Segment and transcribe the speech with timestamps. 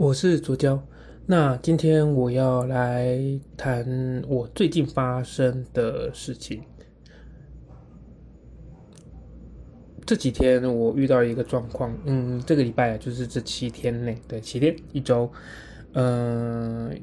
[0.00, 0.82] 我是左娇，
[1.26, 3.20] 那今天我要来
[3.54, 6.62] 谈我最近发生的事情。
[10.06, 15.30] 这几天我遇到一个状况，嗯，这个礼拜就是这七天内，对，七天一周，
[15.92, 16.98] 嗯，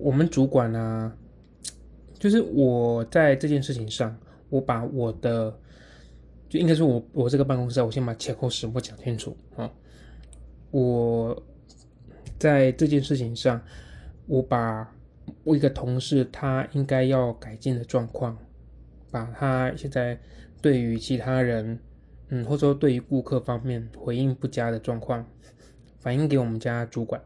[0.00, 1.12] 我们主管呢，
[2.18, 4.18] 就是我在这件事情上，
[4.50, 5.56] 我把我的，
[6.48, 9.70] 就应该说我我这个办公室，我先把前后始末讲清楚啊，
[10.72, 11.40] 我。
[12.38, 13.60] 在这件事情上，
[14.26, 14.92] 我把
[15.42, 18.36] 我一个同事他应该要改进的状况，
[19.10, 20.18] 把他现在
[20.60, 21.78] 对于其他人，
[22.28, 25.26] 嗯，或者说对于顾客方面回应不佳的状况，
[25.98, 27.22] 反映给我们家主管。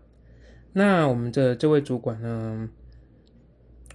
[0.73, 2.69] 那我们的这位主管呢，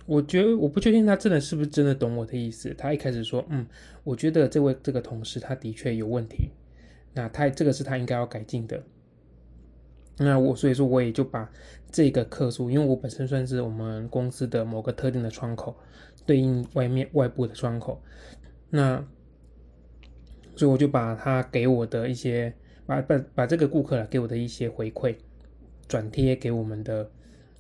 [0.06, 2.74] 我觉得我不确定他真的是不是真的懂我的意思。
[2.78, 3.66] 他一开始说，嗯，
[4.04, 6.50] 我觉得这位这个同事他的确有问题，
[7.14, 8.84] 那他这个是他应该要改进的。
[10.18, 11.52] 那我所以说我也就把
[11.92, 15.76] 这个客诉，因为我本身算是我们公司的某个特定的窗口，
[16.26, 18.02] 对应外面外部的窗口，
[18.70, 19.06] 那
[20.56, 22.54] 所以我就把他给我的一些，
[22.86, 25.14] 把把把这个顾客给我的一些回馈
[25.86, 27.10] 转贴给我们的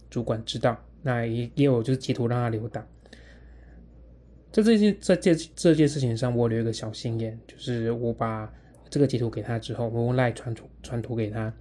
[0.09, 2.87] 主管知道，那也也有就是截图让他留档。
[4.49, 8.49] 在这件在这这件事情上，我留一个小心眼，就是我把
[8.89, 11.53] 这个截图给他之后，我用赖传图传图给他。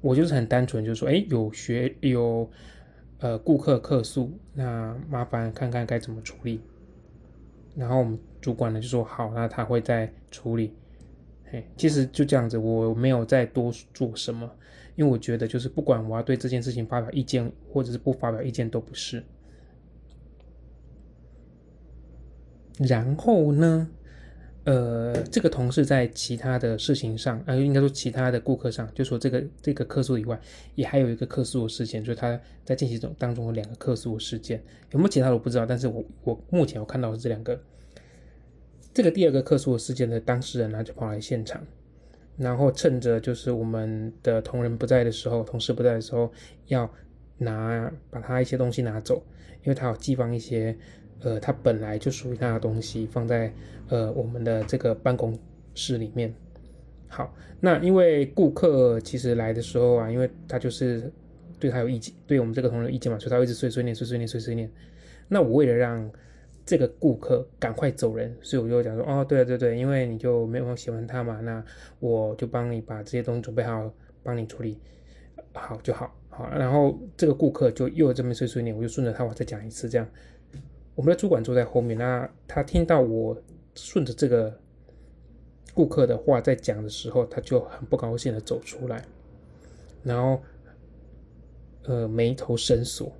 [0.00, 2.50] 我就是很单纯，就是说，哎，有学有，
[3.18, 6.60] 呃，顾客客诉，那麻烦看看该怎么处理。
[7.76, 10.74] 然后我们主管呢就说好，那他会再处理。
[11.44, 14.50] 嘿，其实就这样子，我没有再多做什么，
[14.96, 19.22] 因为我觉得就是不管我要对这件事情发表意见，或者是不发表意见都不是。
[22.78, 23.90] 然后呢？
[24.64, 30.38] 呃，这个同事在其他的事情上，呃，应该说其他的顾客上，就说这个这个客诉以外，
[30.74, 37.58] 也还有一个客诉事件，就是他在进行中当中有两个客诉事件，有没有其他的我不知道，但是我我目前我看到是这两个。
[38.92, 41.66] 这个第二个客诉事件的当事人呢，就跑来现场，
[42.36, 46.30] 然后趁着就是我们的同仁不在的时候，同事不在的时候，
[46.66, 46.92] 要
[47.38, 49.22] 拿把他一些东西拿走，
[49.62, 50.76] 因为他有寄放一些。
[51.22, 53.52] 呃，他本来就属于他的东西，放在
[53.88, 55.38] 呃我们的这个办公
[55.74, 56.34] 室里面。
[57.08, 61.12] 好，那因为顾客其实来的时候啊，因为他就是
[61.58, 64.70] 对他有意见，对我们这个同仁意见嘛，所以他一直碎碎念、碎碎念、碎碎念。
[65.28, 66.10] 那我为了让
[66.64, 71.62] 这个顾客赶快走人，所以我就讲说，哦，对对对，因为你就没有喜欢他嘛，那
[71.98, 73.92] 我就帮你把这些东西准备好，
[74.22, 74.78] 帮你处理
[75.52, 76.16] 好就好。
[76.28, 80.08] 好，然后这个顾客就又这么碎碎念，我就顺着他话再讲一次，这样。
[81.00, 83.34] 我们的主管坐在后面，那他听到我
[83.74, 84.54] 顺着这个
[85.72, 89.02] 顾客的话在讲的时候，他就很不高兴的走出来，
[90.02, 90.42] 然后
[91.84, 93.10] 呃眉头深锁，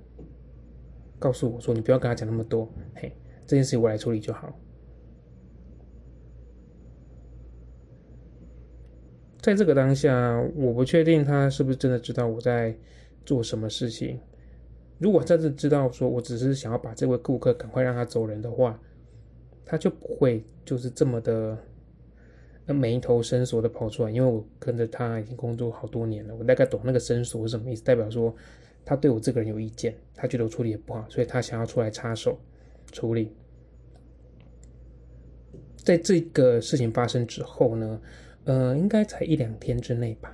[1.17, 3.11] 告诉我说：“你不要跟他讲那么多，嘿，
[3.47, 4.55] 这件事情我来处理就好。”
[9.41, 12.77] 在这个当下，我不确定他是不是真的知道我在
[13.25, 14.19] 做什么事情。
[15.01, 18.79] 如果真的知道说我只是想要把这位顾客赶快让他走人的话，
[19.65, 21.57] 他就不会就是这么的
[22.67, 24.11] 眉头深锁的跑出来。
[24.11, 28.31] 因为我跟着他已经工作好多年了，我大概懂那个深锁是什么意思，代表说
[28.85, 32.37] 他对我这个人有意见，他觉得我处理也不好，所以他想要出来插手
[32.91, 33.35] 处理。
[35.77, 37.99] 在这个事情发生之后呢，
[38.43, 40.31] 呃，应该才一两天之内吧。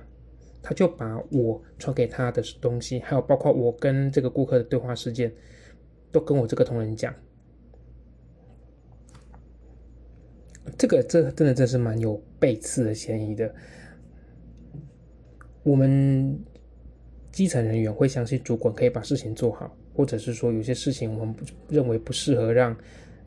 [0.62, 5.32] 他就把我传给他的东西，还有包括我跟这个顾客的对话事件，
[6.10, 7.14] 都跟我这个同仁讲。
[10.76, 13.54] 这个这真的真是蛮有背刺的嫌疑的。
[15.62, 16.38] 我们
[17.32, 21.34] 基层人员会相信主管可以把事情做好，或者是说有些事情我们
[21.68, 22.76] 认为不适合让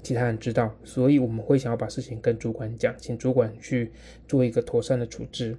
[0.04, 3.92] 其他人知道，所以我们会想要把事情跟主管讲，请主管去
[4.28, 5.58] 做一个妥善的处置。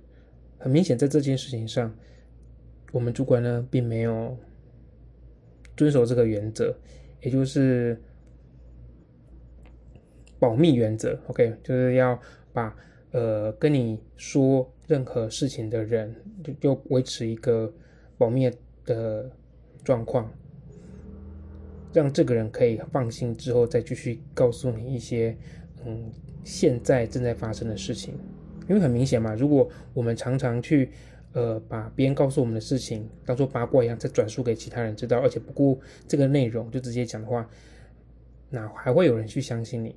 [0.63, 1.93] 很明显，在这件事情上，
[2.93, 4.39] 我们主管呢并没有
[5.77, 6.73] 遵守这个原则，
[7.21, 8.01] 也就是
[10.39, 11.19] 保密原则。
[11.27, 12.17] OK，就是要
[12.53, 12.77] 把
[13.11, 16.15] 呃跟你说任何事情的人，
[16.45, 17.75] 就就维持一个
[18.17, 18.49] 保密
[18.85, 19.29] 的
[19.83, 20.33] 状况，
[21.93, 25.37] 让这个人可以放心之后再继续告诉你一些
[25.85, 26.09] 嗯
[26.45, 28.15] 现在正在发生的事情。
[28.69, 30.91] 因为很明显嘛，如果我们常常去，
[31.33, 37.49] 呃，把别人告诉我们的事情当做八卦一样，再转述给其他人知道，而且不顾这个内容就直接讲的话，
[38.51, 39.97] 那还会有人去相信你？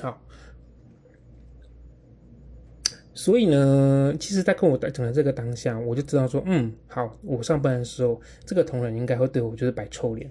[0.00, 0.20] 好，
[3.14, 10.30] 所以呢，其实，在跟我讲的这个当下，我就知道说，嗯，好，我上班的时候，这个同仁应该会对我就是摆臭脸。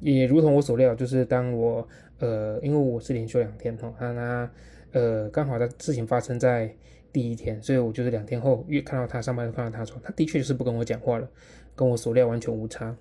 [0.00, 1.88] 也如同我所料，就是当我
[2.18, 4.52] 呃，因为我是连休两天哈，他他
[4.92, 6.74] 呃，刚好他事情发生在
[7.12, 11.28] 第一天，所以我就是两天后越看到他上班，看到他说，他的确是不跟我讲话了，
[11.74, 12.96] 跟我所料完全无差。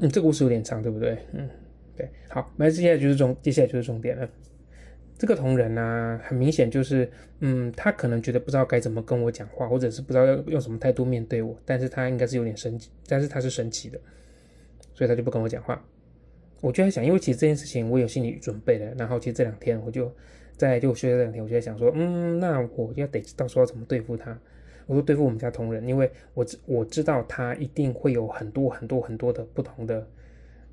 [0.00, 1.18] 嗯，这个故事有点长，对不对？
[1.32, 1.48] 嗯，
[1.96, 4.28] 对，好，那接下来就是重，接下来就是重点了。
[5.16, 7.08] 这个同仁呢，很明显就是，
[7.38, 14.00] 嗯，他可能觉得不知道该怎么跟我讲话，或者是不知道要用什么态度面对我，但是他应该是有点生气，但是他是生气的，
[14.92, 15.80] 所以他就不跟我讲话。
[16.60, 20.10] 我就在想，因为其实这件事情我有心理准备的，然后其实这两天我就
[20.56, 24.38] 在就休息这两天，我就在想说，嗯，那我要得到时候怎么对付他？
[24.86, 30.06] 我说对付我们家同仁，因为我知我知道他一定会有很多很多很多的不同的，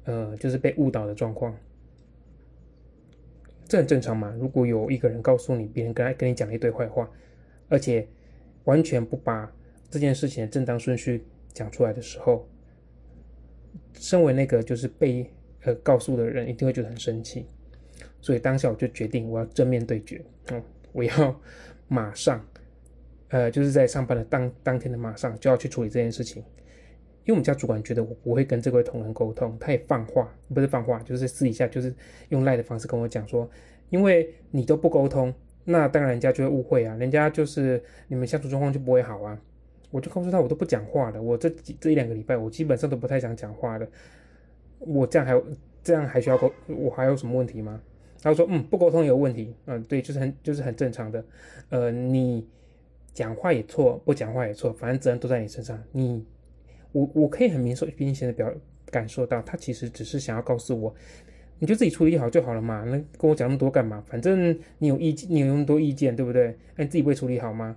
[0.04, 1.56] 呃，就是被误导的状况。
[3.68, 4.36] 这很正常嘛。
[4.38, 7.10] 如果有一个人告诉你，别人跟他跟你讲了一堆坏话，
[7.70, 8.06] 而且
[8.66, 9.50] 完全不把
[9.90, 11.24] 这件事情的正当顺序
[11.54, 12.46] 讲出来的时候，
[13.94, 15.26] 身为那个就是被
[15.64, 17.46] 呃告诉的人，一定会觉得很生气。
[18.20, 20.24] 所以当下我就决定，我要正面对决。
[20.52, 21.42] 嗯，我要
[21.88, 22.46] 马上。
[23.30, 26.44] 呃，就是在上班的当当天的马上就要去处理这件事情，
[27.24, 31.96] 因为我们家主管觉得我不会跟这位同仁沟通，他也放话，不是放话，就是私底下就是
[32.28, 33.50] 用赖的方式跟我讲说，
[33.90, 39.42] 因为你都不沟通，那当然人家就会误会啊，人家就是你们相处状况就不会好啊。
[39.92, 43.88] 我就告诉他，我都不讲话的，我这几这一两个礼拜，我基本上都不太想讲话的，
[44.82, 45.46] 我这样还有
[45.84, 47.82] 这样还需要沟，我还有什么问题吗？
[48.22, 51.24] 他说，嗯，不沟通有问题，嗯，对，就是很就是很正常的，
[51.70, 52.48] 呃，你。
[53.14, 55.78] 讲话也错，不讲话也错，反正责任都在你身上。
[55.92, 56.26] 你，
[56.94, 58.50] 我，我可以很明说、明显的表
[58.90, 60.96] 感受到，他其实只是想要告诉我，
[61.60, 62.86] 你就自己处理好就好了嘛。
[62.86, 64.02] 那跟我讲那么多干嘛？
[64.08, 66.56] 反正你有意见，你有那么多意见，对不对？
[66.78, 67.76] 那你自己不会处理好吗？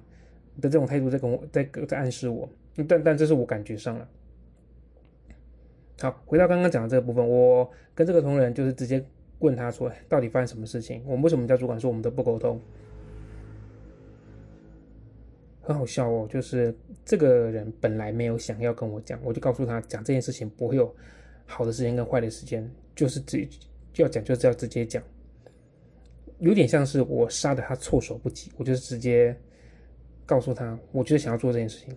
[0.60, 2.48] 的这种态度在跟我，在在暗示我。
[2.86, 4.08] 但但这是我感觉上了。
[6.04, 9.02] 好，回到刚刚讲的这个部分，我跟这个同仁就是直接
[9.38, 11.02] 问他说，到底发生什么事情？
[11.06, 12.60] 我们为什么叫主管说我们都不沟通？
[15.62, 20.94] 很好笑哦，就是这个人本来没有想要跟我讲，我就告诉他讲这件事情不会有
[21.46, 23.48] 好的时间跟坏的时间，就是直
[23.90, 25.02] 就要讲就是要直接讲，
[26.38, 29.34] 有点像是我杀的他措手不及，我就是直接
[30.26, 31.96] 告诉他，我就是想要做这件事情，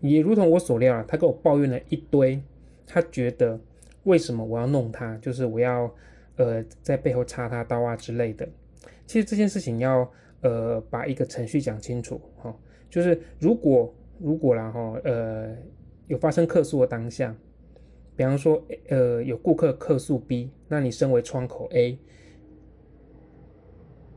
[0.00, 2.38] 也如同我所料啊，他跟我抱怨了一堆，
[2.90, 3.58] 他觉得
[4.02, 5.94] 为什么我要弄他，就是我要
[6.36, 8.48] 呃在背后插他刀啊之类的，
[9.06, 10.10] 其实这件事情要。
[10.42, 12.56] 呃，把一个程序讲清楚哈，
[12.88, 15.54] 就是如果如果然后呃
[16.06, 17.36] 有发生客诉的当下，
[18.16, 21.98] 比方说呃有顾客客诉 B，那你身为窗口 A，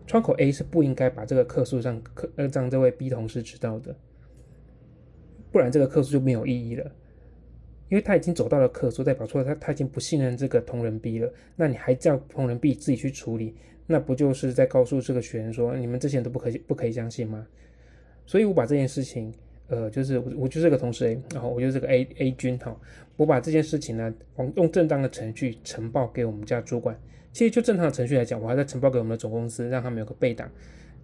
[0.08, 3.94] 窗口 A 是不应该把这个客诉让客呃让这位 B 同事知道的，
[5.52, 6.90] 不然这个客诉就没有意义了，
[7.94, 13.54] 因为他已经走到了客诉，代表说他他已经不信任这个同仁 B 了，那你还叫同仁 B 自己去处理？
[13.86, 17.46] 那不就是在告诉这个学员说，你们这些人都不可以不可以相信吗？
[18.26, 19.32] 所以我把这件事情，
[19.68, 22.76] 呃，就是我就是个同事 A，然后我就是个 A A 君哈，
[23.16, 24.12] 我把这件事情呢，
[24.56, 27.00] 用正当的程序呈报给我们家主管。
[27.32, 30.50] 其实就正常的程序来讲，我还在呈报给我们的总公司，让他们有个备档。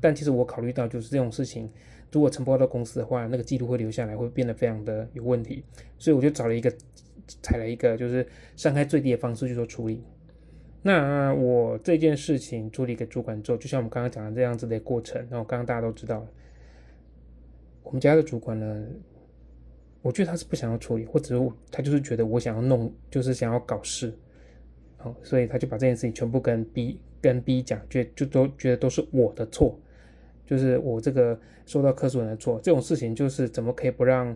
[0.01, 1.69] 但其实我考虑到，就是这种事情，
[2.11, 5.63] 如果承包到公司的话，那个记录会留下来，会变得非常的有问题。
[5.97, 6.73] 所以我就找了一个，
[7.41, 8.25] 采了一个就是
[8.55, 10.03] 伤害最低的方式去做处理。
[10.81, 16.25] 那我这件事情处理给主管之后，就像我们刚刚讲的这样子的过程，然后刚刚大家都知道，
[17.83, 18.85] 我们家的主管呢，
[20.01, 21.37] 我觉得他是不想要处理，或者
[21.69, 24.17] 他就是觉得我想要弄，就是想要搞事，
[24.97, 29.77] 好，所以他就把这件事情全部跟 B 跟 B 讲，就就都觉得都是我的错，
[30.49, 34.35] 就是我这个受到客诉人的错，这种事情就是怎么可以不让。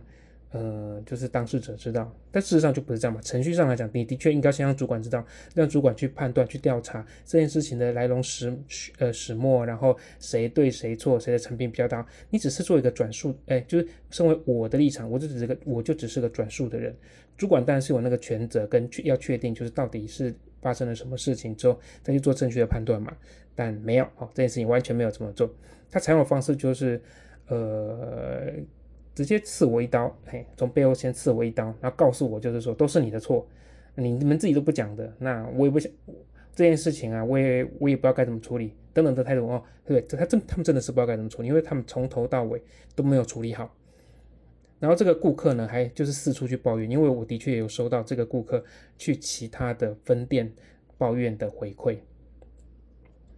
[0.56, 3.20] 呃，就是当事者知道，但事实上就不是这样嘛。
[3.24, 8.56] 程序上来讲，你的确应该先让主管知道，让主管去判断、去调查这件事情的来龙始
[9.00, 12.06] 呃始末，然后谁对谁错，谁的成品比较大。
[12.30, 16.96] 你只是做一个转述，哎，就是身为我的立场，我就只是个，我就只是个转述的人。
[17.36, 20.32] 主管当然是有那个权责跟确要确定，就是到底是
[20.64, 23.14] 发生了什么事情之后再去做正确的判断嘛。
[23.54, 25.48] 但没有，哦，这件事情完全没有这么做。
[25.92, 27.00] 他采用的方式就是，
[27.48, 28.54] 呃。
[29.16, 33.48] 直接刺我一刀，嘿，从背后先刺我一刀，然后告诉我就是说都是你的错，
[33.94, 35.92] 你们自己都不讲的，那我也不想
[36.56, 42.60] 这件事情啊，我也我也不知道该怎么处理，等等的态度哦，对，他真他们真的是不知道该怎么处理，因为他们从头到尾
[42.96, 43.72] 都没有处理好。
[44.84, 48.62] 然后这个顾客呢，还就是四处去抱怨，因为我的确有收到这个顾客
[48.98, 50.52] 去其他的分店
[50.98, 51.96] 抱怨的回馈。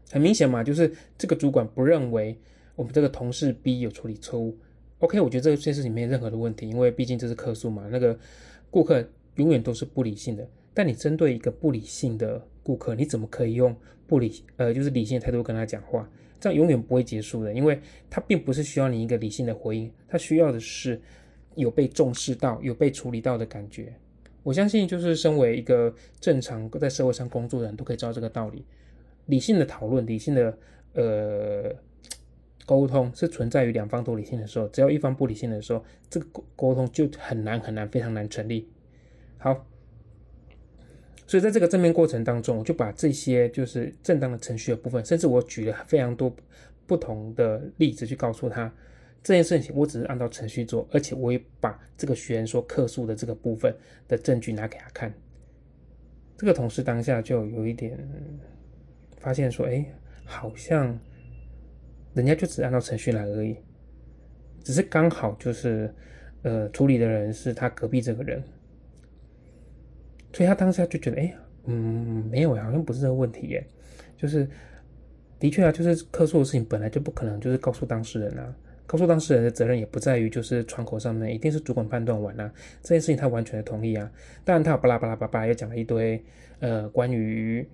[0.09, 2.35] 很明显嘛，就是这个主管不认为
[2.75, 4.57] 我们这个同事 B 有处理错误。
[4.97, 7.87] OK，我觉得这件事情没有任何的问题，因为毕竟这是客诉嘛。
[7.91, 8.17] 那个
[8.71, 13.75] 顾客永远都是不理性的，但你针对一个不理性的顾客，你怎么可以用
[14.07, 16.09] 不理呃就是理性的态度跟他讲话？
[16.39, 20.99] 这样永远不会结束的，因为他并不是需要你一个理性的回应，他需要的是
[21.55, 23.93] 有被重视到、有被处理到的感觉。
[24.43, 28.63] 我相信，就是身为一个正常在社会上工作的人都可以知道这个道理。
[29.25, 30.57] 理性的讨论、理性的
[30.93, 31.75] 呃
[32.63, 38.69] 沟通是存在于两方都理性的时候，只要一方不理性的时候，这个沟沟通就很难很难非常难成立。
[39.39, 39.65] 好，
[41.25, 46.31] 所以在这个正面过程当中，我就把这些就是正当的程序的部分，甚至我举了非常多
[46.85, 48.71] 不同的例子去告诉他。
[49.25, 53.75] 这件事情我只是按照程序做，而且我也把这个学员说客诉的这个部分
[54.07, 55.11] 的证据拿给他看。
[56.37, 57.97] 这个同事当下就有一点
[59.17, 59.83] 发现说：“哎，
[60.25, 60.95] 好像
[62.13, 63.57] 人家就只按照程序来而已，
[64.63, 65.91] 只是刚好就是
[66.43, 68.43] 呃处理的人是他隔壁这个人，
[70.33, 73.65] 所以他当下就觉得：哎，嗯，没有，好像不是这个问题耶。
[74.15, 74.47] 就是
[75.39, 78.55] 的确啊，就是客诉的事情本来就不可能就是告诉当事人啊。”
[78.87, 82.51] 告诉当事人的责任也不在于就是窗口上面，一定是主管判断完啊。
[82.81, 84.11] 这件事情他完全的同意啊。
[84.43, 86.23] 当然他有巴拉巴拉巴拉又讲了一堆，
[86.59, 87.67] 呃，关于，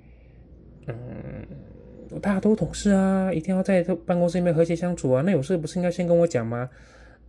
[0.88, 0.96] 嗯，
[2.22, 5.22] 大家都同事啊，一定要在办公室里面和谐相处啊。
[5.26, 6.70] 那有事不是应该先跟我讲吗？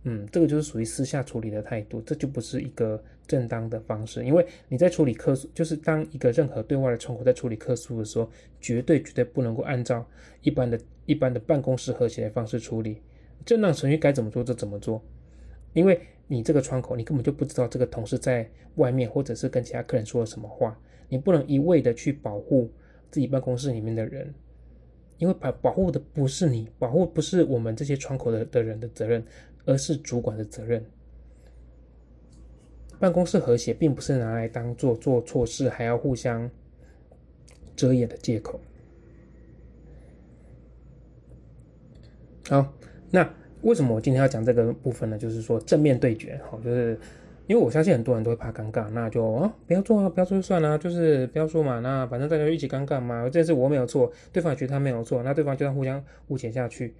[0.05, 4.25] 嗯，这个就是属于私下处理的态度，这就不是一个正当的方式。
[4.25, 10.05] 因为你在处理客诉，就是当一个任何对外的窗口在处理客诉的时候，绝对绝对不能够按照
[10.41, 13.01] 一般的一般的办公室和谐的方式处理。
[13.45, 15.01] 正当程序该怎么做就怎么做，
[15.73, 22.71] 因为你这个窗口，你根本就不知道这个同事在外面或者是跟其他客人说了什么话，你不能一味的去保护
[23.11, 24.33] 自己办公室里面的人，
[25.17, 29.23] 因为保保护的不是你，保护不是我们这些窗口的的人的责任，
[29.65, 30.83] 而是主管的责任。
[32.99, 36.49] 办公室和谐并不是拿来当做做错事还要互相
[37.75, 38.59] 遮掩的借口。
[42.47, 42.73] 好。
[43.15, 45.15] 那为什么我今天要讲这个部分呢？
[45.19, 46.99] 就是说正面对决，好，就是
[47.45, 56.95] 因为我相信很多人都会怕尴尬，那就啊不要做啊，不要做就算了，就是不要说嘛，那反正大家一起尴尬嘛，这次我没有错，对方也觉得他没有错，那对方就要互相误解下去。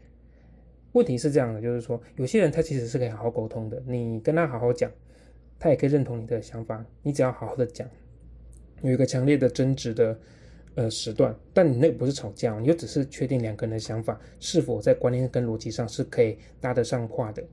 [0.91, 4.91] 问题是这样的，就是说有些人他其实是可以好好沟通的，你跟他好好讲，
[5.57, 7.87] 他也可以认同你的想法，你只要好好的讲，
[8.83, 10.15] 有一个强烈的争执的。
[10.75, 17.43] 呃，时段，但你那不是吵架，你就只是确定两个人的想法是否在观念跟逻辑上是可以搭得上话的。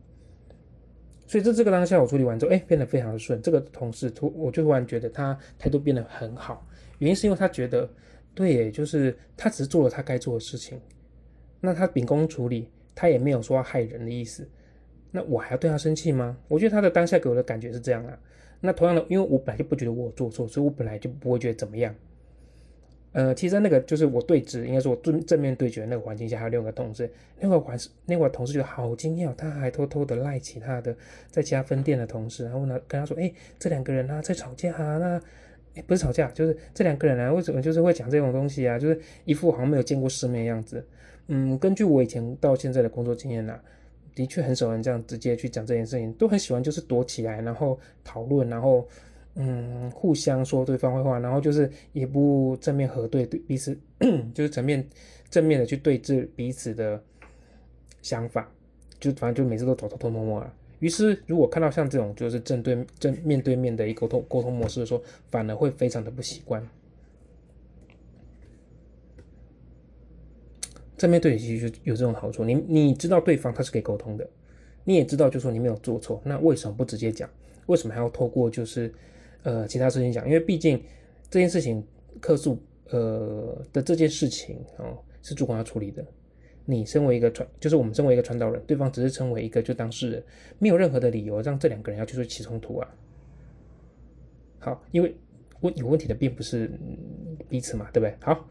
[1.27, 3.41] 所以在这个当下，我处理完之后，哎，变得非常的顺。
[3.43, 6.67] 这个同事突，我就突然觉得他态度变得很好，
[6.99, 7.89] 原因是因为他觉得，
[8.35, 10.81] 对，就是他只是做了他该做的事情，
[11.61, 14.49] 那他秉公处理，他也没有说要害人的意思，
[15.11, 16.37] 那我还要对他生气吗？
[16.49, 18.19] 我觉得他的当下给我的感觉是这样啊。
[18.61, 21.95] 那同样的，因为我本来就不觉得我做错，所以我本来就不会觉得怎么样。
[23.13, 27.77] 呃，其实那个就是我对峙，应该说我正正面对决那个环境下，还有另一个同事，那个环
[28.07, 30.95] 那个同事觉得好惊讶，他还偷偷的赖其他的
[31.29, 35.21] 在其他分店的同事，然后呢跟他说，哎，这两个人啊在吵架啊，那
[35.75, 40.87] 哎不是吵架，就是这两个人啊为什么就是会讲这种东西啊，就是一副好像没有见过世面的样子。
[41.27, 43.59] 嗯，根据我以前到现在的工作经验呐，
[44.15, 48.87] 的确很少人这样直接去讲这件事情，都很喜欢就是躲起来，然后讨论，然后。
[49.37, 53.79] 嗯，互相说对方坏话，然后就是也不正面核对对彼此，
[54.35, 54.87] 就是正面
[55.31, 57.01] 正面的去对峙彼此的
[58.03, 58.51] 想法，
[58.99, 60.53] 就反正就每次都偷偷偷摸摸啊。
[60.81, 66.67] 于是如果看到像这种就是正对正面对面的一沟通沟通模式的时候，反而会非常的不习惯。
[70.99, 74.29] 正面对其实就有这种好处，你你知道对方他是可以沟通的，
[74.85, 77.31] 你也知道就说你没有做错，那为什么不直接讲？
[77.67, 78.93] 为什么还要透过就是？
[79.43, 80.83] 呃，其他事情讲，因为毕竟
[81.31, 81.83] 这件事情
[82.21, 86.05] 客诉呃的这件事情哦，是主管要处理的。
[86.67, 90.23] 你身为一个传，就是我们身为一个传导人，对方只是成为一个就当事人，
[90.59, 92.95] 没有任何的理由让这两个人要去做起冲突啊。
[94.59, 95.15] 好，因为
[95.61, 96.71] 问有问题的并不是
[97.49, 98.15] 彼此嘛，对不对？
[98.21, 98.47] 好，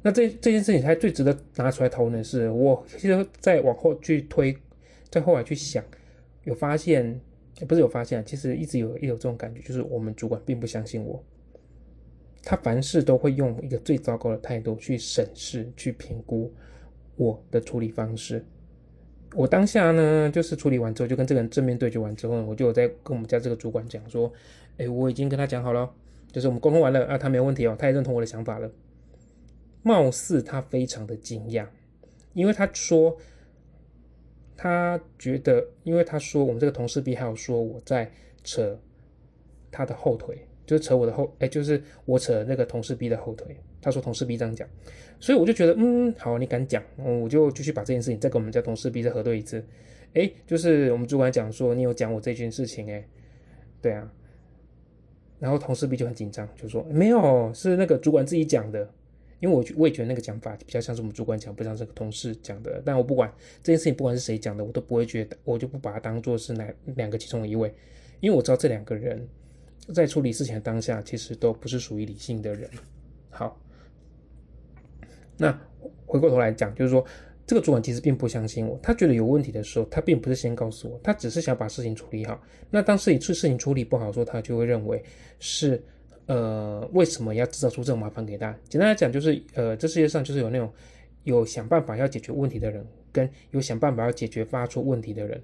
[0.00, 4.56] 那这这件事情才最值得拿出来讨论的是，我其实再往后去推，
[5.10, 5.84] 再后来去想，
[6.44, 7.20] 有发现。
[7.66, 11.22] 不是有发现，其实一直有也有这种感觉，就是我们主管并不相信我，
[12.42, 16.52] 他凡事都会用一个最糟糕的态度去审视、去评估
[17.16, 18.44] 我的处理方式。
[19.34, 24.32] 我当下呢，就是处理完之后，就跟这个人正面对决完之后，我就在跟我们家这个主管讲说
[24.78, 25.90] ：“哎，我已经跟他讲好了，
[26.32, 28.70] 就是我们沟通完了啊，他没有问题哦，他也认同我的想法了。”
[29.82, 31.66] 貌似他非常的惊讶，
[32.34, 33.16] 因为他说
[34.60, 38.10] 他觉得，因为他说我们这个同事 B 还有说我在
[38.42, 38.76] 扯
[39.70, 40.36] 他的后腿，
[40.66, 43.56] 就是扯我的后，哎，就是我扯那个同事 B 的后腿。
[43.80, 44.68] 他说同事 B 这样讲，
[45.20, 49.64] 所以我就觉得，嗯，好，你敢讲，我就继续把这件事情再跟我们家同事 B 再核对一次。
[50.14, 53.06] 哎，就是我们主管讲说你有讲我这件事情，哎，
[53.80, 54.12] 对啊。
[55.38, 58.90] 然后同事 B 就很紧张，就说没有，是那个主管自己讲的。
[59.40, 62.82] 因为我我也觉得那个讲法比较像是我们主管讲，不像这个同事讲的。
[62.84, 67.72] 但我不管这件事情，不管是谁讲的，我都不会觉得，我就不把它当做是哪两个其中一位，
[68.20, 69.26] 因为我知道这两个人
[69.94, 72.68] 在处理事情的当下，其实都不是属于理性的人。
[73.30, 73.60] 好，
[75.36, 75.58] 那
[76.06, 77.04] 回过头来讲，就是说。
[77.46, 82.38] 这个主管其实并不相信我，他觉得有问题的时候，他并不是先告诉我，他只是想把事情处理好。
[82.68, 85.02] 那当事情出事情处理不好，说他就会认为
[85.38, 85.82] 是，
[86.28, 88.56] 呃，为什么要制造出这种麻烦给他？
[88.68, 90.72] 简单来讲，就是呃，这世界上就是有那种
[91.24, 95.42] 有想办法要解决问题的人，跟有想办法要解决发出问题的人，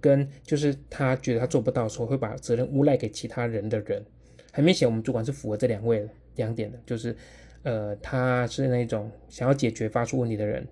[0.00, 4.04] 跟就是他觉得他做不到的时候会把责任诬赖给其他人的人。
[4.52, 7.16] 很明显，我们主管是符合这两位两点的，就是
[7.62, 10.66] 呃，他是那种想要解决发出问题的人。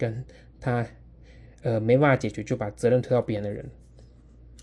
[0.00, 0.24] 跟
[0.60, 0.86] 他，
[1.62, 3.68] 呃，没办法解决，就把责任推到别人的人。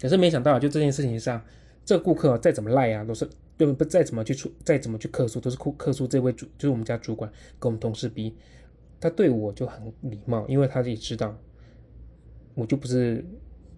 [0.01, 1.43] 可是没想到，就这件事情上，
[1.83, 3.85] 这个顾客再怎么赖啊，都是对不？
[3.85, 8.35] 再怎么去出，再怎么去客诉，都是客客诉这位主，就是我们家主管跟我们同事逼。
[9.00, 11.38] 他对我就很礼貌，因为他自己知道，
[12.53, 13.24] 我就不是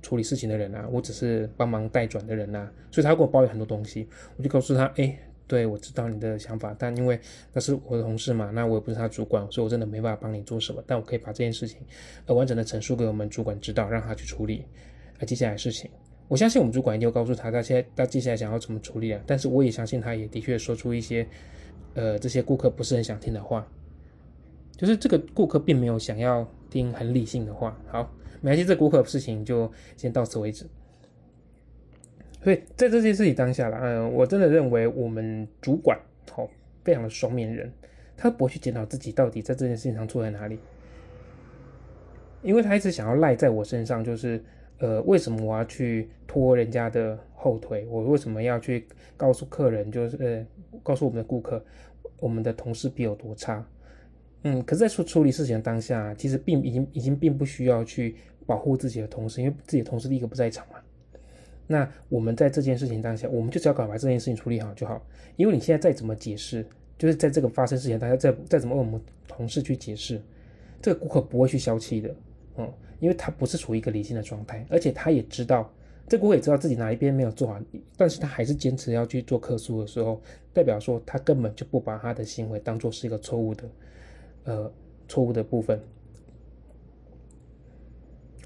[0.01, 4.07] 处理事情的人啊，我只是帮忙代转的人呐，所以他给我抱怨很多东西，
[4.38, 5.17] 我就告诉他，哎。
[5.50, 7.17] 对，我知道你的想法，但因为
[7.53, 10.84] 那是我的同事嘛，那我也不是他主管，所以我真的没办法帮你做什么。
[10.86, 11.79] 但我可以把这件事情，
[12.25, 14.65] 呃，完整的陈述给我们主管知道，让他去处理。
[15.19, 15.89] 呃，接下来事情，
[16.27, 19.22] 我相信我们主管一定会告诉他，他现在他接下来想要怎么处理啊。
[19.25, 21.25] 但是我也相信他也的确说出一些，
[21.93, 23.65] 呃，这些顾客不是很想听的话，
[24.75, 27.79] 就是这个顾客并没有想要听很理性的话。
[27.88, 30.65] 好，没关系，这顾客事情就先到此为止。
[32.43, 35.99] 所以在这件事情当下了，嗯，我真的认为我们主管
[36.32, 36.49] 好
[36.84, 37.71] 非常的双面人，
[38.15, 40.60] 他不会去检讨自己到底在这件事情上错在哪里，
[42.43, 44.41] 因为他一直想要赖在我身上，就是
[44.80, 47.86] 呃，为什么我要去拖人家的后腿？
[47.90, 48.86] 我为什么要去
[49.16, 50.46] 告诉客人，就是呃，
[50.84, 51.63] 告诉我们的顾客，
[52.20, 53.66] 我们的同事比有多差？
[54.44, 60.76] 嗯，可是，在处处理事情的当下，其实并已经已经并不需要去保护自己的同事，因为自己的同事第一个不在场嘛。
[61.66, 65.04] 那我们在这件事情当下，我们就只要赶快把这件事情处理好就好。
[65.36, 66.66] 因为你现在再怎么解释，
[66.98, 70.22] 就是在这个发生之前，大家再再怎么问我们同事去解释，
[70.82, 72.16] 这个顾客不会去消气的，
[72.58, 75.72] 嗯，因为他不是处于一个理性的状态，而且他也知道，
[76.08, 77.60] 这顾客也知道自己哪一边没有做好，
[77.96, 80.22] 但是他还是坚持要去做客诉的时候，
[80.54, 83.63] 代表说他根本就不把他的行为当做是一个错误的，
[84.46, 84.72] 呃，
[85.08, 85.80] 错误的部分。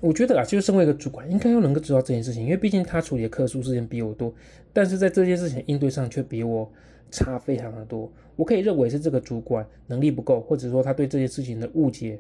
[0.02, 4.34] 我觉得啊，就是身为一个主管，应该要能够知道这件事情，因为毕竟他处理的客诉事件比我多，
[4.74, 6.68] 但是在这件事情应对上却比我
[7.12, 8.12] 差非常的多。
[8.36, 12.20] 我可以认为是这个主管能力不够，或者说他对这件事情的误解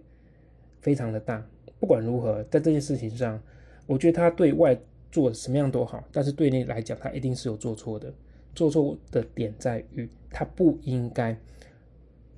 [0.80, 1.43] 非常的大。
[1.81, 3.41] 不管如何，在这件事情上，
[3.87, 4.79] 我觉得他对外
[5.11, 8.13] 做什么样都好，但是对内来讲，他一定是有做错的。
[8.53, 11.35] 做错的点在于，他不应该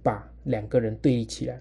[0.02, 1.60] 把两个人对立起来。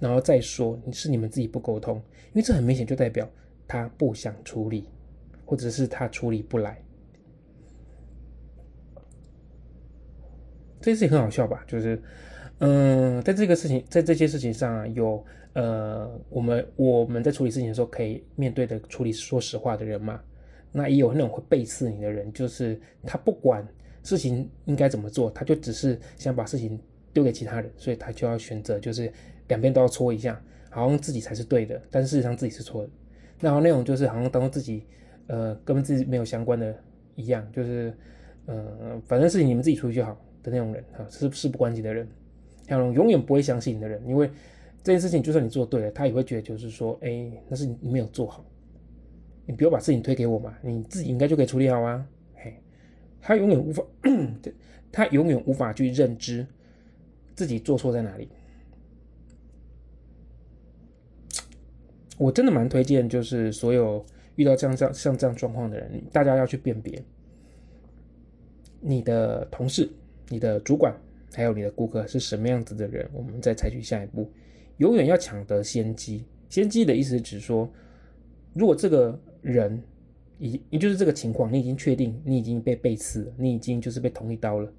[0.00, 1.98] 然后再说，你是你们自己不沟通，
[2.32, 3.30] 因为这很明显就代表
[3.68, 4.88] 他不想处理，
[5.44, 6.82] 或者是他处理不来。
[10.80, 11.62] 这件事情很好笑吧？
[11.68, 12.02] 就是，
[12.60, 20.20] 嗯，在这个事情，在这些事情上啊，有呃，我们我们在处理事情的时候可以面对的处理说实话的人嘛？
[20.72, 23.66] 那也有那种会背刺你的人，就是他不管
[24.02, 26.80] 事情应该怎么做，他就只是想把事情
[27.12, 29.12] 丢给其他人，所以他就要选择就是。
[29.50, 32.90] 两边都要搓一下，好像自己才是对的，但事实上自己是错的。
[33.40, 34.86] 然后那种就是好像当做自己，
[35.26, 36.72] 呃，跟自己没有相关的
[37.16, 37.92] 一样，就是，
[38.46, 42.06] 呃，反正事情你们自己处理就好的那种人啊，是事不关己的人，
[42.76, 44.30] 那种永远不会相信你的人，因为
[44.82, 48.44] 这件事情就算你做对了，他也会觉得就是说，哎，那是你没有做好，
[49.46, 52.06] 你不要把事情推给我嘛，你自己应该就可以处理好啊。
[52.34, 52.54] 嘿，
[53.20, 53.84] 他永远无法，
[54.92, 56.46] 他永远无法去认知
[57.34, 58.28] 自己做错在哪里。
[62.16, 64.04] 我真的蛮推荐，就是所有
[64.36, 67.02] 遇到这样这样像这样状况的人，大家要去辨别
[68.80, 69.90] 你的同事、
[70.28, 70.94] 你的主管，
[71.34, 74.30] 还有你的顾客是什么样子的人，我们再采取下一步。
[74.78, 76.24] 永远要抢得先机。
[76.48, 77.70] 先机的意思是说，
[78.54, 79.80] 如果这个人
[80.38, 84.72] 已也就是这个情况，你已经确定你已经被背刺，你已经就是被捅一刀了，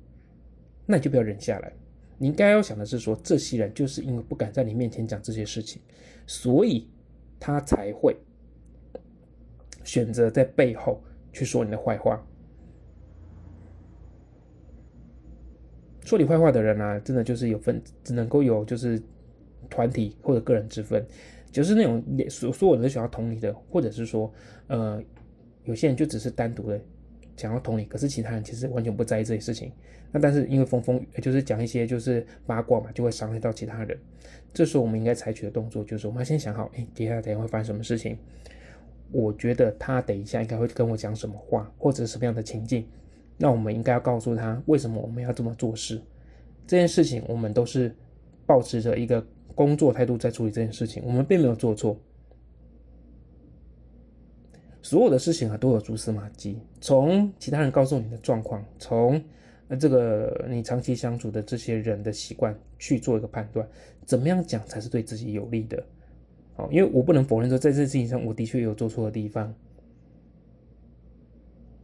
[0.85, 1.71] 那你就不要忍下来。
[2.17, 5.81] 你应该要想的是说，这些人就是因为不敢在你面前讲这些事情，
[6.27, 6.89] 所以
[7.39, 8.17] 他才会
[9.83, 12.21] 选择在背后去说你的坏话。
[16.11, 19.01] 说你坏话的人啊，真的就是有分，只能够有就是
[19.69, 21.05] 团体或者个人之分，
[21.49, 24.29] 就是那种所所有人都想要同理的，或者是说，
[24.67, 25.01] 呃，
[25.63, 26.77] 有些人就只是单独的
[27.37, 29.71] 想要同理，可是其他人其实完全不在意这些事情。
[30.11, 33.97] 那但是因为风风就是讲一些就是八卦嘛，就会伤害到其他人。
[34.53, 38.17] 这时候我们应该采取的动作就是，我们要先想好，哎，接下来等下会发生什么事情？
[39.13, 42.85] 我觉得他等一下应该会跟我讲什么话，或者什么样的情境？
[43.41, 45.99] 那我们应该要告诉他为什么我们要这么做事。
[46.67, 47.93] 这件事情我们都是
[48.45, 49.25] 保持着一个
[49.55, 51.99] 工作态度在处理这件事情，我们并没有做错。
[54.83, 59.21] 所有的事情啊都有蛛丝马迹，从其他人告诉你的状况，从
[59.67, 63.67] 呃这个你长期相处的这些人的习惯去做一个判断，
[64.05, 65.83] 怎么样讲才是对自己有利的？
[66.55, 69.53] 好，因为我不能否认说在这事情上我的确有做错的地方，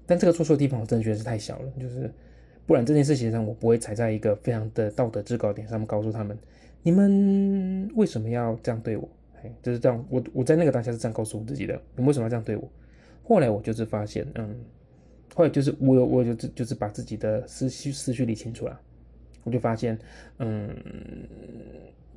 [0.07, 2.11] 但这个做错的地方我真的觉得是太小了，就是
[2.65, 6.35] 不然这件事情上我不会踩在一个非常的道德制高点上面告诉他们，
[6.81, 9.07] 你们为什么要这样对我？
[9.43, 12.67] 哎，就是这样，我我在那个当下是这样告诉我自己的，你为什么要这样对我？
[13.23, 14.55] 后来我就是发现，嗯，
[15.35, 18.79] 后来就是我我就就是把自己的思绪思绪理清楚了，
[19.43, 19.99] 我就发现，
[20.39, 20.75] 嗯，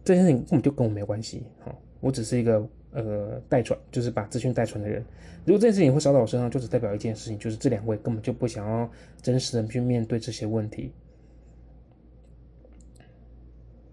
[0.05, 5.05] 这件事情根本就跟我没有关系，哈，我只是一个呃代传，就是把资讯代传的人。
[5.45, 8.91] 如果这件事情会烧到我身上，就只代表一件事情，就是这两位根本就不想要
[9.23, 10.93] 真实的去面对这些问题。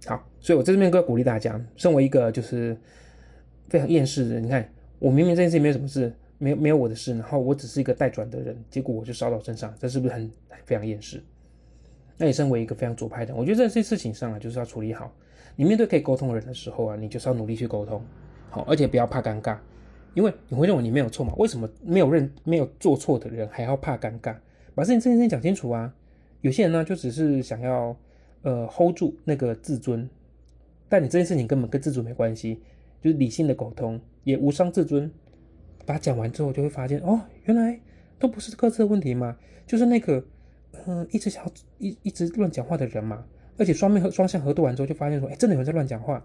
[0.06, 2.78] 好，所以我在这边要鼓励大家，身为一个就是
[3.70, 6.14] 非常厌世的人，你看我明明这件事情没有什么事。
[6.40, 10.32] 没有没有我的事，然后我只是一个代转的人，结果我就烧到身上，这是不是很
[10.66, 11.20] 非常厌世？
[12.16, 15.12] 那你身为一个非常左派的，我觉得这些事情上啊，就是要处理好。
[15.56, 18.06] 你面对可以沟通的人的时候啊，你就是要努力去沟通，
[18.50, 19.58] 好，而且不要怕尴尬，
[20.14, 21.34] 因为你会认为你没有错嘛？
[21.38, 24.36] 为什么没有认没有做错的人还要怕尴尬？
[24.74, 25.94] 把事情这件事情讲清楚啊！
[26.42, 27.96] 有些人呢，就只是想要
[28.44, 30.08] 呃 hold 住那个自尊，
[30.88, 32.62] 但你这件事情根本跟自尊没关系，
[33.02, 35.12] 就是理性的沟通也无伤自尊。
[35.86, 37.80] 把它讲完之后，就会发现哦，原来
[38.20, 40.24] 都不是各自的问题嘛，就是那个，
[40.86, 43.24] 嗯，一直想要一一直乱讲话的人嘛。
[43.58, 46.24] 而且双面双向核对完之后，就发现说，哎，真的有人在乱讲话。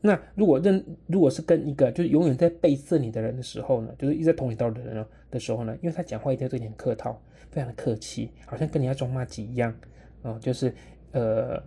[0.00, 9.74] 那如果认如果是跟一个就是永远在背刺你的人的时候呢，就是一直在捅你刀的人的时候呢，因为他讲话一定要有点客套，非常的客气，好像跟你要装骂鸡一样，
[10.22, 10.74] 啊，就是
[11.12, 11.62] 呃，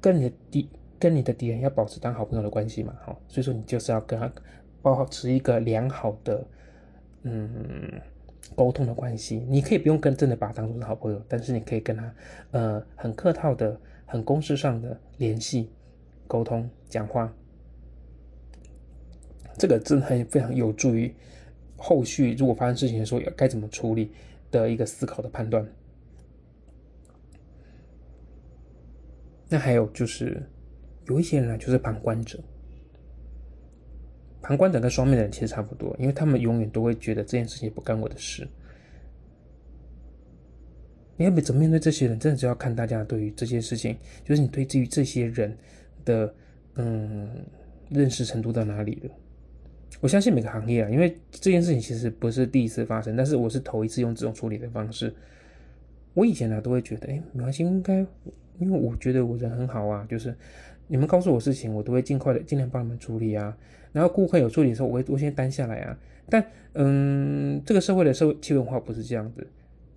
[0.00, 0.68] 跟你的敌。
[0.98, 4.32] 跟你的敌人要保持当好朋友的关系嘛，好，所以说你就是要跟他
[4.82, 6.46] 保持一个良好的
[7.24, 8.00] 嗯
[8.54, 9.44] 沟通的关系。
[9.48, 12.14] 你可以不用跟真的把他当做是好朋友，但是你可以跟他
[12.52, 15.72] 呃很客套的、很公式上的联系、
[16.32, 17.30] 沟通、讲话。
[19.58, 21.14] 这个真的很非常有助于
[21.76, 24.10] 后续如果发生事情的时候该怎么处理
[24.50, 25.66] 的一个思考的判断。
[29.50, 30.42] 那还有就是。
[31.08, 32.38] 有一些人呢，就是旁观者。
[34.40, 38.48] 旁观者跟双面人其实差不多，因为他们永远都会觉得这件事情不干我的事。
[41.16, 45.58] 你要怎么面对这些人，真的就要看大家对于这件事情，就是你对于这些人
[46.04, 46.34] 的
[46.74, 47.28] 嗯
[47.90, 49.10] 认识程度到哪里了。
[50.00, 55.14] 我相信每个行业啊，因为这件事情其实不是第一次发生，但是我是头一次用这种处理的方式。
[56.14, 58.04] 我以前呢都会觉得，哎，没关系，应该，
[58.58, 60.34] 因为我觉得我人很好啊，就是。
[60.88, 63.56] 你们告诉我事情，我都会尽快的尽量帮你们处理啊。
[63.92, 65.98] 然后顾客有处理的时候，我会我先担下来啊。
[66.28, 69.46] 但嗯，这个社会的社会气文化不是这样子，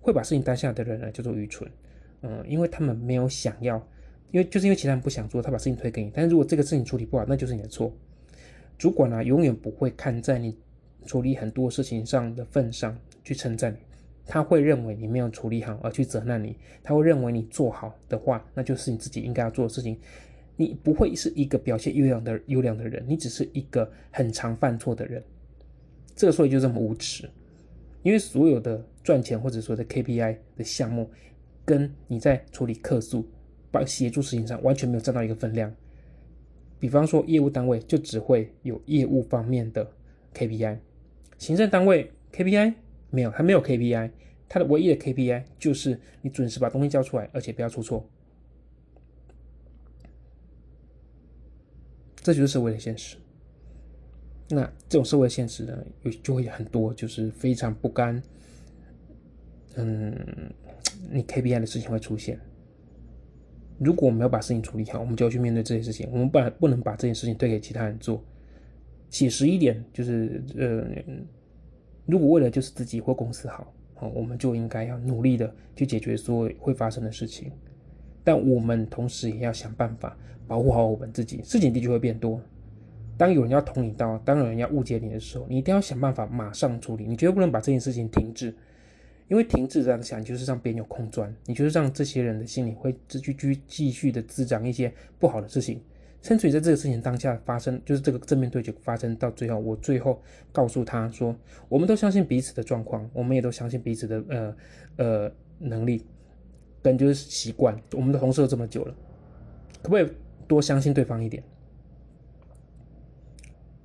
[0.00, 1.70] 会把事情担下的人呢叫做愚蠢。
[2.22, 3.84] 嗯，因为他们没有想要，
[4.30, 6.10] 因为就是因为其他人不想做，他把事情推给你。
[6.14, 7.92] 但是如果这个事情处理不好，那就是你的错。
[8.78, 10.56] 主管呢，永远不会看在你
[11.06, 13.78] 处理很多事情上的份上去称赞你，
[14.26, 16.56] 他会认为你没有处理好而去责难你。
[16.82, 19.96] 他会认为你做好的话，那就是你自己应该要做的事情。
[20.56, 25.22] 你不会是一个表现优良的优良的人，你只是一个很常犯错的人。
[26.14, 27.28] 这个所以就这么无耻，
[28.02, 31.10] 因为所有的赚钱或者说的 KPI 的项目，
[31.62, 33.28] 跟你在处理客诉、
[33.84, 35.74] 协助事情上完全没有占到一个分量。
[36.78, 39.90] 比方说业务单位就只会有业务方面的
[40.34, 40.78] KPI，
[41.38, 42.74] 行政单位 KPI
[43.10, 44.10] 没有，还没有 KPI，
[44.48, 48.08] 它的唯一的 KPI 就是你准时把东西交出来，而且不要出错。
[52.22, 53.16] 这就是社会的现实。
[54.48, 58.22] 那这种社会的现实呢，有就会很多，就是非常不甘，
[59.76, 60.14] 嗯，
[61.10, 62.38] 你 KPI 的事情会出现。
[63.78, 66.08] 如果我们要把事情处理好，我们就要去面对这些事情。
[66.10, 68.22] 我们不不能把这件事情推给其他人做。
[69.10, 70.84] 写实一点，就是呃，
[72.06, 77.52] 如果为了就是自己或公司好，好，我们就应该要努力的去解决所有会发生的事情。
[78.24, 80.16] 但我们同时也要想办法
[80.48, 81.40] 保护好我们自己。
[81.44, 82.40] 事情的确会变多。
[83.16, 87.04] 当有人要捅你刀，当有人要误解你的时候，你一定要想办法马上处理。
[87.04, 88.54] 你绝对不能把这件事情停滞。
[89.28, 95.80] 因为停滞这样想，就是让别人有空钻，你就是让这些人的心里会继续继继续的滋长一些不好的事情，
[96.22, 101.34] 甚至于在这个事情当下发生，就是这个正面对决发生到最后，我最后告诉他说，
[101.68, 104.56] 我们都相信彼此的状况，我们也都相信彼此的呃
[104.96, 106.04] 呃能力，
[106.80, 108.94] 跟就是习惯，我们的同事都这么久了，
[109.82, 110.08] 可不可以
[110.46, 111.42] 多相信对方一点？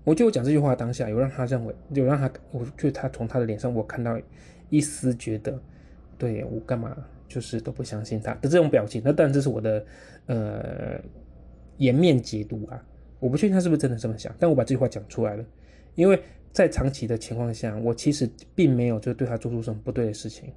[0.04, 4.16] 我觉得我讲这句话当下，有让他认为，有让他，我觉得他从他的脸上我看到。
[4.72, 5.62] 一丝觉得，
[6.18, 9.86] 对我干嘛就是都不相信他的这种表情，那当然这是我的
[10.26, 11.00] 呃
[11.78, 12.84] 颜面解读啊，
[13.20, 15.46] 我不确定他是不是真的这么想，但我把这句话讲出来了，
[15.96, 16.20] 因为
[16.52, 20.52] 在长期的情况下，我其实并没有就对他做出什么不对的事情。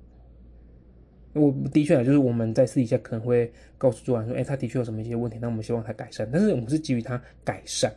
[1.33, 7.93] 我的确，就是我们在私底下可能会告诉主管说，哎，他的确有什么一些问题，那我们希望他改善，但是我们是基于他改善，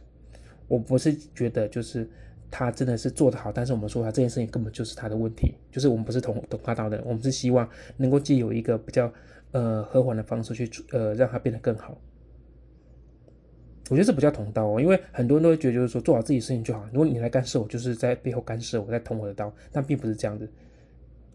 [0.68, 2.10] 我不是觉得就是。
[2.50, 9.12] 他真的是做得好，但是我们说他这件事情根本就是他的问题，就是我们不是同懂他道的，我们是希望能够既有一个比较
[9.52, 11.98] 呃和缓的方式去呃让他变得更好。
[13.90, 20.50] 我觉得这不叫同道哦，因为很多人都会觉得就是说做好自己事情就好，如果你来干涉我，就是在背后干涉我，在捅我的刀，但并不是这样子。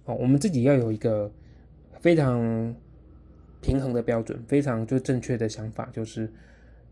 [0.04, 1.32] 哦，我们自己要有一个
[2.00, 2.74] 非常
[3.62, 6.30] 平衡的标准，非常就正确的想法，就是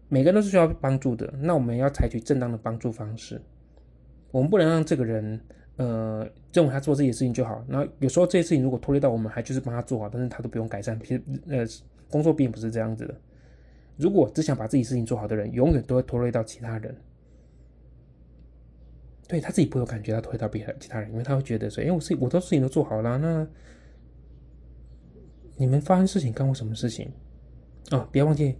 [0.08, 3.38] 每个人都是需要帮助的，那我们要采取正当的帮助方式。
[4.30, 5.40] 我们不能让这个人，
[5.76, 7.64] 呃，认为他做这些事情就好。
[7.68, 10.98] 那有时候这些事情如果拖累到我们，还就是帮他做好，但是他都不用改善。
[11.00, 11.64] 其实，呃，
[12.08, 13.14] 工作并不是这样子的。
[13.96, 16.96] 如果只想把自己事情做好的人，永远都会拖累到其他人。
[19.28, 23.46] 对他自己不会有感觉到拖累到别人、其他人，因为他会觉得说：“哎，我事我的事情都做好了，那
[25.56, 27.10] 你们发生事情干我什么事情？”
[27.92, 28.56] 哦，不要忘记，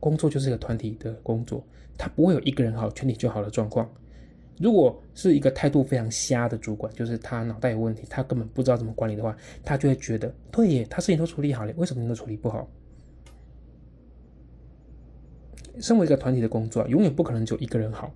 [0.00, 1.64] 工作就是一个团体的工作，
[1.96, 3.88] 他不会有一个人好，全体就好的状况。
[4.60, 12.68] 如果是一个态度非常瞎的主管，就是他脑袋有问题，他根本不知道怎么管理的话，他就会觉得，对耶，他事情都处理好了，为什么你都处理不好？
[15.78, 18.12] 身为一个团体的工作，永远不可能就一个人好，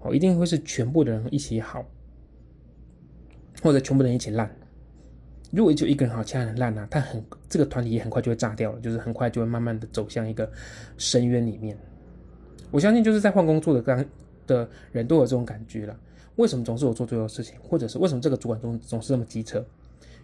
[0.00, 1.86] 哦，一定会是全部的人一起好，
[3.62, 4.50] 或者全部人一起烂。
[5.52, 10.50] 如果就一个人好，其他人烂呢，他很这个团体也很快就会炸掉了，就是很快就会慢慢的走向一个
[10.98, 11.78] 深渊里面。
[12.72, 14.04] 我相信就是在换工作的刚。
[14.46, 15.98] 的人都有这种感觉了。
[16.36, 19.64] 为什么总是我做最后事情，或者是为什么这个主管总总是那么机车？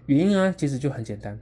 [0.06, 1.38] 原因啊，其实就很简单。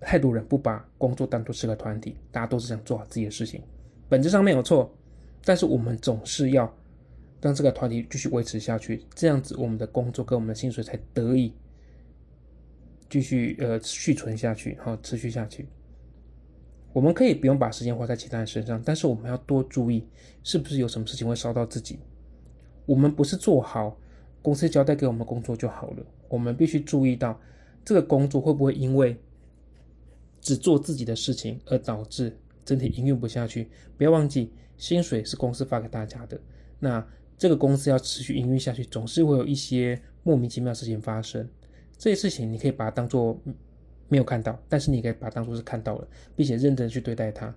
[0.00, 3.62] 太多人不把工作当作是个团体，大家都是想做好自己的事情，
[4.08, 4.92] 本质上没有错。
[5.44, 6.72] 但是我们总是要
[7.40, 11.52] 让这个团体继续维持下去，这样子我们的工作跟我们的薪水才得以
[13.08, 15.66] 继续呃续存下去，好持续下去。
[16.92, 20.06] 我们可以不用把时间花在其他人身上，但是我们要多注意，
[20.42, 21.98] 是不是有什么事情会烧到自己。
[22.84, 23.98] 我们不是做好
[24.42, 27.40] 公司交代给我们工作就好了，我们必须注意到
[27.84, 29.16] 这个工作会不会因为
[30.40, 33.70] 只做自己的事情而导致整体营运不下去。
[33.96, 36.38] 不要忘记，薪水是公司发给大家的，
[36.78, 37.06] 那
[37.38, 41.48] 这个公司要持续营运下去，总是会有一些莫名其妙的事情发生。
[41.96, 43.40] 这些事情你可以把它当做。
[44.12, 47.52] 没有看到，但是你可以把它当做是看到了，并且认真去对待它。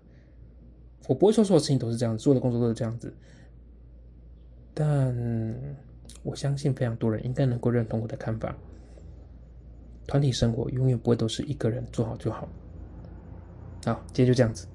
[1.09, 3.13] 我不会说所有事情都是这样，所有的工作都是这样子，
[4.73, 5.13] 但
[6.23, 8.55] 我相信非常多人应该能够认同我的看法。
[10.07, 12.47] 团体生活永远不会都是一个人做好就好。
[13.85, 14.65] 好，今天就这样子。